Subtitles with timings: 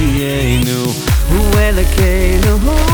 [0.00, 0.84] אישי היינו
[1.36, 2.85] הוא אלקנו הוא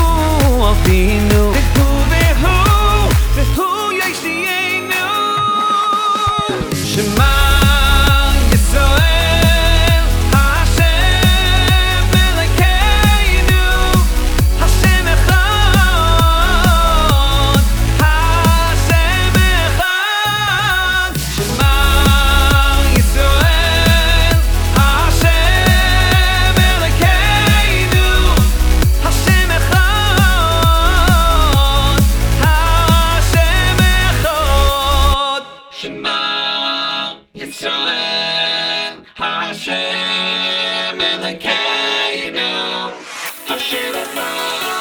[37.61, 39.73] insolent Hashem
[40.99, 42.97] in the cave now.
[43.45, 44.72] I